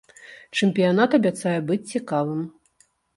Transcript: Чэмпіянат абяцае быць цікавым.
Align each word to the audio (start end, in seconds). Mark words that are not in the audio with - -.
Чэмпіянат 0.59 1.11
абяцае 1.17 1.53
быць 1.67 1.83
цікавым. 1.91 2.41